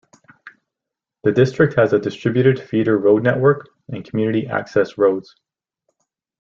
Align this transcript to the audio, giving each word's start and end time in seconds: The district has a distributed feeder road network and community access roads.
The 1.23 1.31
district 1.31 1.75
has 1.75 1.93
a 1.93 1.99
distributed 1.99 2.59
feeder 2.59 2.97
road 2.97 3.21
network 3.21 3.69
and 3.89 4.03
community 4.03 4.47
access 4.47 4.97
roads. 4.97 5.35